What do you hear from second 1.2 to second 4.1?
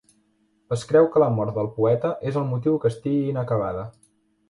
la mort del poeta és el motiu que estigui inacabada.